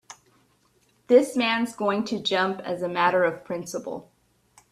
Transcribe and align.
This 1.05 1.35
man's 1.37 1.75
going 1.75 2.05
to 2.05 2.19
jump 2.19 2.59
as 2.61 2.81
a 2.81 2.89
matter 2.89 3.23
of 3.23 3.45
principle. 3.45 4.11